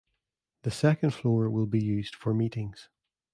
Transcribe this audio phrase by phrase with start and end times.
[0.63, 2.89] The second floor will be used for meetings.